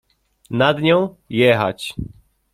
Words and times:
Nad 0.49 0.81
nią— 0.81 1.15
„jechać”. 1.29 1.93